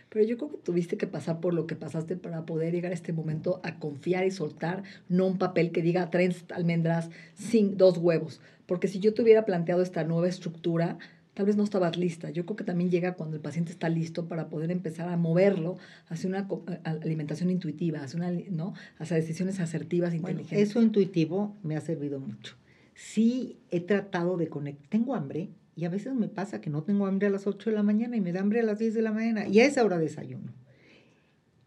Pero 0.09 0.23
yo 0.23 0.37
creo 0.37 0.49
que 0.51 0.57
tuviste 0.57 0.95
que 0.97 1.05
pasar 1.05 1.41
por 1.41 1.53
lo 1.53 1.67
que 1.67 1.75
pasaste 1.75 2.15
para 2.15 2.45
poder 2.45 2.73
llegar 2.73 2.91
a 2.91 2.95
este 2.95 3.11
momento 3.11 3.59
a 3.63 3.77
confiar 3.77 4.25
y 4.25 4.31
soltar, 4.31 4.83
no 5.09 5.27
un 5.27 5.37
papel 5.37 5.71
que 5.71 5.81
diga 5.81 6.09
tres 6.09 6.45
almendras, 6.55 7.09
sin 7.35 7.75
dos 7.77 7.97
huevos. 7.97 8.39
Porque 8.67 8.87
si 8.87 8.99
yo 8.99 9.13
te 9.13 9.21
hubiera 9.21 9.43
planteado 9.45 9.81
esta 9.81 10.05
nueva 10.05 10.29
estructura, 10.29 10.97
tal 11.33 11.45
vez 11.45 11.57
no 11.57 11.63
estabas 11.65 11.97
lista. 11.97 12.29
Yo 12.29 12.45
creo 12.45 12.55
que 12.55 12.63
también 12.63 12.89
llega 12.89 13.15
cuando 13.15 13.35
el 13.35 13.41
paciente 13.41 13.71
está 13.73 13.89
listo 13.89 14.27
para 14.29 14.47
poder 14.47 14.71
empezar 14.71 15.09
a 15.09 15.17
moverlo 15.17 15.77
hacia 16.07 16.29
una 16.29 16.47
alimentación 16.85 17.49
intuitiva, 17.51 17.99
hacia, 18.01 18.17
una, 18.17 18.31
¿no? 18.49 18.73
hacia 18.99 19.17
decisiones 19.17 19.59
asertivas, 19.59 20.11
Bueno, 20.13 20.29
inteligentes. 20.39 20.69
eso 20.69 20.81
intuitivo 20.81 21.53
me 21.63 21.75
ha 21.75 21.81
servido 21.81 22.19
mucho. 22.21 22.55
Sí 22.97 23.59
he 23.69 23.79
tratado 23.79 24.37
de 24.37 24.49
conectar. 24.49 24.89
Tengo 24.89 25.13
hambre 25.13 25.51
y 25.75 25.85
a 25.85 25.89
veces 25.89 26.15
me 26.15 26.29
pasa 26.29 26.61
que 26.61 26.71
no 26.71 26.81
tengo 26.81 27.05
hambre 27.05 27.27
a 27.27 27.29
las 27.29 27.45
8 27.45 27.69
de 27.69 27.75
la 27.75 27.83
mañana 27.83 28.17
y 28.17 28.21
me 28.21 28.31
da 28.31 28.39
hambre 28.39 28.59
a 28.59 28.63
las 28.63 28.79
10 28.79 28.95
de 28.95 29.03
la 29.03 29.11
mañana 29.11 29.47
y 29.47 29.59
a 29.59 29.65
esa 29.65 29.85
hora 29.85 29.99
desayuno. 29.99 30.51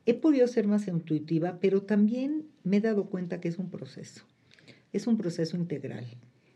He 0.07 0.15
podido 0.15 0.49
ser 0.49 0.67
más 0.67 0.89
intuitiva, 0.89 1.59
pero 1.61 1.83
también 1.83 2.49
me 2.65 2.79
he 2.79 2.81
dado 2.81 3.05
cuenta 3.05 3.41
que 3.41 3.47
es 3.47 3.59
un 3.61 3.71
proceso. 3.71 4.25
Es 4.93 5.07
un 5.07 5.19
proceso 5.19 5.57
integral. 5.57 6.05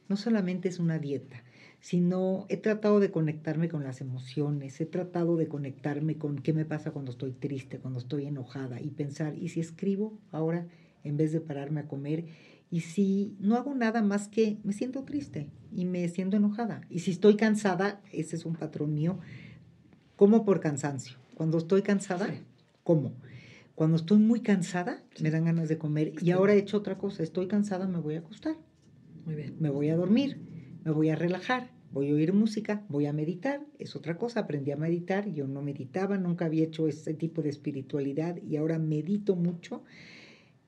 No 0.08 0.16
solamente 0.16 0.68
es 0.68 0.80
una 0.80 0.98
dieta, 0.98 1.44
sino 1.78 2.44
he 2.48 2.56
tratado 2.56 2.98
de 2.98 3.12
conectarme 3.12 3.68
con 3.68 3.84
las 3.84 4.00
emociones, 4.00 4.80
he 4.80 4.86
tratado 4.86 5.36
de 5.36 5.46
conectarme 5.46 6.18
con 6.18 6.40
qué 6.40 6.52
me 6.52 6.64
pasa 6.64 6.90
cuando 6.90 7.12
estoy 7.12 7.30
triste, 7.30 7.78
cuando 7.78 8.00
estoy 8.00 8.26
enojada 8.26 8.80
y 8.80 8.90
pensar, 8.90 9.38
¿y 9.38 9.50
si 9.50 9.60
escribo 9.60 10.18
ahora 10.32 10.66
en 11.04 11.16
vez 11.16 11.30
de 11.30 11.40
pararme 11.40 11.78
a 11.78 11.86
comer? 11.86 12.24
Y 12.74 12.80
si 12.80 13.36
no 13.38 13.54
hago 13.54 13.72
nada 13.72 14.02
más 14.02 14.26
que 14.26 14.58
me 14.64 14.72
siento 14.72 15.04
triste 15.04 15.46
y 15.72 15.84
me 15.84 16.08
siento 16.08 16.36
enojada. 16.36 16.80
Y 16.90 16.98
si 16.98 17.12
estoy 17.12 17.36
cansada, 17.36 18.00
ese 18.12 18.34
es 18.34 18.44
un 18.44 18.56
patrón 18.56 18.92
mío, 18.94 19.20
como 20.16 20.44
por 20.44 20.58
cansancio. 20.58 21.16
Cuando 21.36 21.58
estoy 21.58 21.82
cansada, 21.82 22.26
Sí. 22.26 22.40
como. 22.82 23.12
Cuando 23.76 23.94
estoy 23.96 24.18
muy 24.18 24.40
cansada, 24.40 25.04
me 25.22 25.30
dan 25.30 25.44
ganas 25.44 25.68
de 25.68 25.78
comer. 25.78 26.08
Y 26.08 26.10
Estoy- 26.16 26.30
ahora 26.32 26.54
he 26.54 26.58
hecho 26.58 26.76
otra 26.78 26.98
cosa, 26.98 27.22
estoy 27.22 27.46
cansada, 27.46 27.86
me 27.86 28.00
voy 28.00 28.16
a 28.16 28.18
acostar 28.18 28.56
Muy 29.24 29.36
bien. 29.36 29.54
me 29.60 29.70
voy 29.70 29.90
a 29.90 29.96
dormir, 29.96 30.40
me 30.84 30.90
voy 30.90 31.10
a 31.10 31.14
relajar, 31.14 31.70
voy 31.92 32.10
a 32.10 32.14
oír 32.14 32.32
música, 32.32 32.82
voy 32.88 33.06
a 33.06 33.12
meditar, 33.12 33.60
es 33.78 33.94
otra 33.94 34.16
cosa, 34.18 34.40
aprendí 34.40 34.72
a 34.72 34.76
meditar, 34.76 35.32
yo 35.32 35.46
no 35.46 35.62
meditaba, 35.62 36.18
nunca 36.18 36.46
había 36.46 36.64
hecho 36.64 36.88
ese 36.88 37.14
tipo 37.14 37.40
de 37.40 37.50
espiritualidad 37.50 38.36
y 38.42 38.56
ahora 38.56 38.80
medito 38.80 39.36
mucho, 39.36 39.84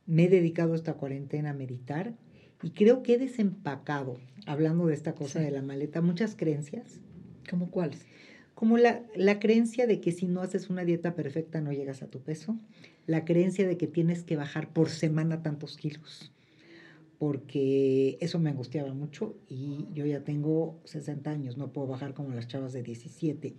me 0.06 0.24
he 0.24 0.28
dedicado 0.28 0.74
esta 0.74 0.94
cuarentena 0.94 1.50
a 1.50 1.54
meditar 1.54 2.14
y 2.62 2.70
creo 2.70 3.02
que 3.02 3.14
he 3.14 3.18
desempacado, 3.18 4.18
hablando 4.46 4.86
de 4.86 4.94
esta 4.94 5.14
cosa 5.14 5.40
Sí. 5.40 5.44
de 5.44 5.50
la 5.50 5.62
maleta, 5.62 6.00
muchas 6.02 6.36
creencias, 6.36 7.00
¿Cómo 7.50 7.70
cuáles? 7.70 8.04
como 8.54 8.78
la, 8.78 9.02
la 9.14 9.38
creencia 9.38 9.86
de 9.86 10.00
que 10.00 10.12
si 10.12 10.26
no 10.26 10.40
haces 10.40 10.70
una 10.70 10.84
dieta 10.84 11.14
perfecta 11.14 11.60
no 11.60 11.72
llegas 11.72 12.02
a 12.02 12.06
tu 12.08 12.20
peso, 12.20 12.56
la 13.06 13.24
creencia 13.26 13.68
de 13.68 13.76
que 13.76 13.86
tienes 13.86 14.22
que 14.24 14.36
bajar 14.36 14.72
por 14.72 14.88
semana 14.88 15.42
tantos 15.42 15.76
kilos, 15.76 16.32
porque 17.18 18.18
eso 18.20 18.38
me 18.38 18.50
angustiaba 18.50 18.92
mucho 18.94 19.36
y 19.48 19.86
yo 19.92 20.06
ya 20.06 20.24
tengo 20.24 20.80
60 20.84 21.30
años, 21.30 21.56
no 21.56 21.72
puedo 21.72 21.86
bajar 21.88 22.14
como 22.14 22.30
las 22.34 22.48
chavas 22.48 22.72
de 22.72 22.82
17. 22.82 23.54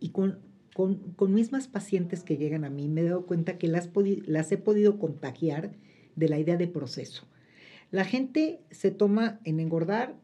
Y 0.00 0.08
con, 0.10 0.38
con, 0.74 0.96
con 1.12 1.34
mismas 1.34 1.68
pacientes 1.68 2.22
que 2.24 2.36
llegan 2.36 2.64
a 2.64 2.70
mí 2.70 2.88
me 2.88 3.02
he 3.02 3.04
dado 3.04 3.26
cuenta 3.26 3.58
que 3.58 3.68
las, 3.68 3.90
he 4.52 4.56
podido 4.58 4.98
contagiar 4.98 5.72
de 6.16 6.28
la 6.28 6.38
idea 6.38 6.56
de 6.56 6.66
proceso. 6.68 7.24
La 7.90 8.04
gente 8.04 8.60
se 8.70 8.90
toma 8.90 9.40
en 9.44 9.60
engordar 9.60 10.14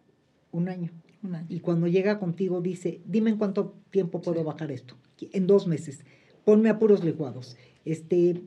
un 0.53 0.69
año, 0.69 0.91
Un 1.23 1.35
año. 1.35 1.47
y 1.51 1.61
cuando 1.61 1.87
llega 1.87 2.19
contigo 2.19 2.61
dice, 2.63 3.01
dime 3.07 3.31
en 3.31 3.37
cuánto 3.37 3.75
tiempo 3.91 4.21
puedo 4.23 4.41
Sí. 4.41 4.45
bajar 4.45 4.71
esto. 4.73 4.97
En 5.21 5.47
dos 5.47 5.67
meses. 5.67 6.05
Ponme 6.45 6.71
a 6.71 6.79
puros 6.79 7.05
licuados. 7.05 7.57
Este, 7.85 8.41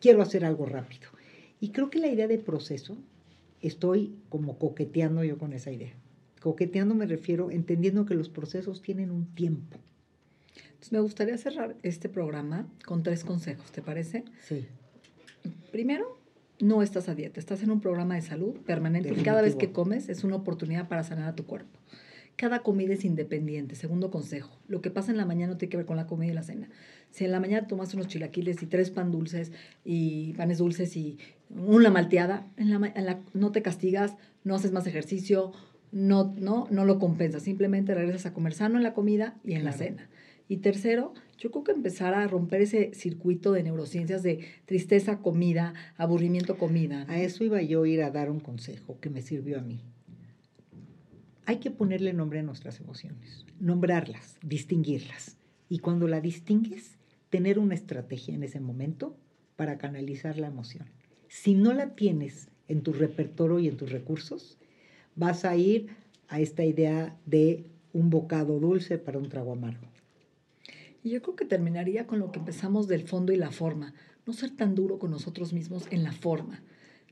quiero 0.00 0.20
hacer 0.20 0.44
algo 0.44 0.66
rápido. 0.66 1.08
Y 1.60 1.70
creo 1.70 1.88
que 1.88 1.98
la 2.00 2.08
idea 2.08 2.28
de 2.28 2.36
proceso, 2.38 2.96
estoy 3.62 4.14
como 4.28 4.58
coqueteando 4.58 5.24
yo 5.24 5.38
con 5.38 5.54
esa 5.54 5.72
idea. 5.72 5.94
Coqueteando 6.42 6.94
me 6.94 7.06
refiero 7.06 7.50
entendiendo 7.50 8.04
que 8.04 8.14
los 8.14 8.28
procesos 8.28 8.82
tienen 8.82 9.10
un 9.10 9.24
tiempo. 9.34 9.78
Entonces 10.56 10.92
me 10.92 11.00
gustaría 11.00 11.36
cerrar 11.38 11.76
este 11.82 12.08
programa 12.08 12.66
con 12.84 13.02
tres 13.02 13.24
consejos, 13.24 13.70
¿te 13.72 13.82
parece? 13.82 14.24
Sí. 14.46 14.66
Primero, 15.72 16.18
no 16.60 16.82
estás 16.82 17.08
a 17.08 17.14
dieta, 17.14 17.40
estás 17.40 17.62
en 17.62 17.70
un 17.70 17.80
programa 17.80 18.14
de 18.14 18.22
salud 18.22 18.54
permanente 18.64 19.12
y 19.12 19.22
cada 19.22 19.42
vez 19.42 19.54
que 19.54 19.66
Definitivo. 19.66 19.82
comes 19.84 20.08
es 20.08 20.24
una 20.24 20.36
oportunidad 20.36 20.88
para 20.88 21.02
sanar 21.04 21.28
a 21.28 21.34
tu 21.34 21.44
cuerpo. 21.44 21.78
Cada 22.36 22.60
comida 22.60 22.94
es 22.94 23.04
independiente. 23.04 23.76
Segundo 23.76 24.10
consejo, 24.10 24.56
lo 24.66 24.80
que 24.80 24.90
pasa 24.90 25.10
en 25.12 25.16
la 25.16 25.24
mañana 25.26 25.52
no 25.52 25.58
tiene 25.58 25.70
que 25.70 25.76
ver 25.76 25.86
con 25.86 25.96
la 25.96 26.06
comida 26.06 26.32
y 26.32 26.34
la 26.34 26.42
cena. 26.42 26.68
Si 27.10 27.24
en 27.24 27.30
la 27.30 27.38
mañana 27.40 27.66
tomas 27.68 27.94
unos 27.94 28.08
chilaquiles 28.08 28.60
y 28.62 28.66
tres 28.66 28.90
pan 28.90 29.12
dulces 29.12 29.52
y 29.84 30.32
panes 30.32 30.58
dulces 30.58 30.96
y 30.96 31.18
una 31.50 31.90
malteada, 31.90 32.46
en 32.56 32.70
la, 32.70 32.92
en 32.94 33.06
la- 33.06 33.20
no 33.34 33.52
te 33.52 33.62
castigas, 33.62 34.16
no 34.42 34.56
haces 34.56 34.72
más 34.72 34.86
ejercicio, 34.88 35.52
no, 35.92 36.34
no, 36.36 36.66
no 36.70 36.84
lo 36.84 36.98
compensas. 36.98 37.42
Simplemente 37.44 37.94
regresas 37.94 38.26
a 38.26 38.34
comer 38.34 38.52
sano 38.54 38.78
en 38.78 38.82
la 38.82 38.94
comida 38.94 39.36
y 39.44 39.52
en 39.52 39.64
la 39.64 39.70
Claro. 39.72 39.84
cena. 39.96 40.08
Y 40.48 40.58
tercero, 40.58 41.14
yo 41.38 41.50
creo 41.50 41.64
que 41.64 41.72
empezar 41.72 42.14
a 42.14 42.26
romper 42.26 42.62
ese 42.62 42.92
circuito 42.94 43.52
de 43.52 43.62
neurociencias 43.62 44.22
de 44.22 44.44
tristeza, 44.66 45.18
comida, 45.18 45.74
aburrimiento, 45.96 46.58
comida. 46.58 47.06
A 47.08 47.20
eso 47.20 47.44
iba 47.44 47.62
yo 47.62 47.84
a 47.84 47.88
ir 47.88 48.02
a 48.02 48.10
dar 48.10 48.30
un 48.30 48.40
consejo 48.40 48.98
que 49.00 49.10
me 49.10 49.22
sirvió 49.22 49.58
a 49.58 49.62
mí. 49.62 49.80
Hay 51.46 51.58
que 51.58 51.70
ponerle 51.70 52.12
nombre 52.12 52.40
a 52.40 52.42
nuestras 52.42 52.80
emociones, 52.80 53.44
nombrarlas, 53.60 54.38
distinguirlas. 54.42 55.36
Y 55.68 55.78
cuando 55.78 56.08
la 56.08 56.20
distingues, 56.20 56.98
tener 57.30 57.58
una 57.58 57.74
estrategia 57.74 58.34
en 58.34 58.42
ese 58.42 58.60
momento 58.60 59.16
para 59.56 59.78
canalizar 59.78 60.38
la 60.38 60.46
emoción. 60.46 60.86
Si 61.28 61.54
no 61.54 61.72
la 61.72 61.94
tienes 61.94 62.48
en 62.68 62.82
tu 62.82 62.92
repertorio 62.92 63.58
y 63.58 63.68
en 63.68 63.76
tus 63.76 63.90
recursos, 63.90 64.58
vas 65.16 65.44
a 65.44 65.56
ir 65.56 65.88
a 66.28 66.40
esta 66.40 66.64
idea 66.64 67.16
de 67.26 67.64
un 67.92 68.10
bocado 68.10 68.58
dulce 68.58 68.98
para 68.98 69.18
un 69.18 69.28
trago 69.28 69.52
amargo. 69.52 69.88
Y 71.04 71.10
yo 71.10 71.20
creo 71.20 71.36
que 71.36 71.44
terminaría 71.44 72.06
con 72.06 72.18
lo 72.18 72.32
que 72.32 72.38
empezamos 72.38 72.88
del 72.88 73.06
fondo 73.06 73.30
y 73.30 73.36
la 73.36 73.50
forma. 73.50 73.92
No 74.26 74.32
ser 74.32 74.50
tan 74.50 74.74
duro 74.74 74.98
con 74.98 75.10
nosotros 75.10 75.52
mismos 75.52 75.86
en 75.90 76.02
la 76.02 76.12
forma, 76.12 76.62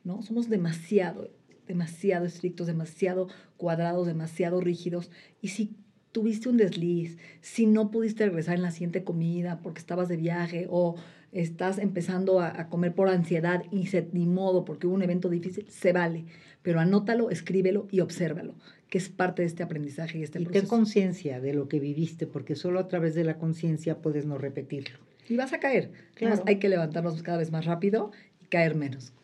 ¿no? 0.02 0.22
Somos 0.22 0.48
demasiado, 0.48 1.30
demasiado 1.68 2.24
estrictos, 2.24 2.66
demasiado 2.66 3.28
cuadrados, 3.58 4.06
demasiado 4.06 4.62
rígidos. 4.62 5.10
Y 5.42 5.48
si 5.48 5.76
tuviste 6.10 6.48
un 6.48 6.56
desliz, 6.56 7.18
si 7.42 7.66
no 7.66 7.90
pudiste 7.90 8.24
regresar 8.24 8.54
en 8.54 8.62
la 8.62 8.70
siguiente 8.70 9.04
comida 9.04 9.60
porque 9.62 9.80
estabas 9.80 10.08
de 10.08 10.16
viaje 10.16 10.66
o 10.70 10.96
estás 11.30 11.76
empezando 11.76 12.40
a, 12.40 12.70
comer 12.70 12.94
por 12.94 13.10
ansiedad 13.10 13.62
y 13.70 13.88
se, 13.88 14.08
ni 14.12 14.26
modo 14.26 14.64
porque 14.64 14.86
hubo 14.86 14.94
un 14.94 15.02
evento 15.02 15.28
difícil, 15.28 15.66
se 15.68 15.92
vale. 15.92 16.24
Pero 16.62 16.80
anótalo, 16.80 17.28
escríbelo 17.28 17.88
y 17.90 18.00
obsérvalo, 18.00 18.54
que 18.92 18.98
es 18.98 19.08
parte 19.08 19.40
de 19.40 19.48
este 19.48 19.62
aprendizaje 19.62 20.18
y 20.18 20.22
este 20.22 20.38
y 20.38 20.44
proceso. 20.44 20.66
ten 20.66 20.68
conciencia 20.68 21.40
de 21.40 21.54
lo 21.54 21.66
que 21.66 21.80
viviste, 21.80 22.26
porque 22.26 22.56
solo 22.56 22.78
a 22.78 22.88
través 22.88 23.14
de 23.14 23.24
la 23.24 23.38
conciencia 23.38 24.02
puedes 24.02 24.26
no 24.26 24.36
repetirlo. 24.36 24.98
Y 25.26 25.36
vas 25.36 25.54
a 25.54 25.60
caer. 25.60 25.92
Claro. 26.14 26.42
hay 26.46 26.58
que 26.58 26.68
levantarnos 26.68 27.22
cada 27.22 27.38
vez 27.38 27.50
más 27.50 27.64
rápido 27.64 28.10
y 28.42 28.48
caer 28.48 28.74
menos. 28.74 29.14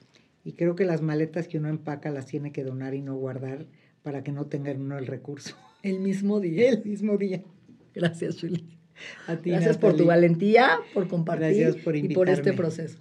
Y 0.42 0.52
creo 0.52 0.75
que 0.75 0.87
las 0.87 1.02
maletas 1.02 1.48
que 1.48 1.58
uno 1.58 1.68
empaca 1.68 2.10
las 2.10 2.25
tiene 2.25 2.50
que 2.50 2.64
donar 2.64 2.94
y 2.94 3.02
no 3.02 3.16
guardar 3.16 3.66
para 4.02 4.25
que 4.25 4.32
no 4.32 4.46
tenga 4.46 4.72
uno 4.72 4.96
el 4.96 5.06
recurso. 5.06 5.54
El 5.82 6.00
mismo 6.00 6.40
día. 6.40 6.70
El 6.70 6.82
mismo 6.82 7.18
día. 7.18 7.42
Gracias, 7.94 8.40
Julie. 8.40 8.64
A 9.26 9.37
ti, 9.37 9.50
Gracias 9.50 9.76
por 9.76 9.94
tu 9.94 10.06
valentía, 10.06 10.78
por 10.94 11.08
compartir 11.08 11.84
por 11.84 11.94
y 11.94 12.08
por 12.14 12.30
este 12.30 12.54
proceso. 12.54 13.00